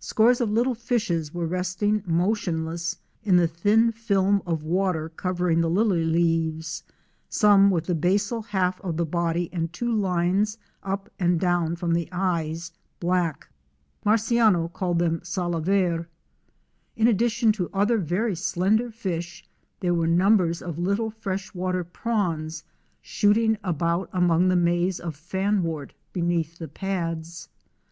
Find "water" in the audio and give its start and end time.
4.64-5.08, 21.54-21.84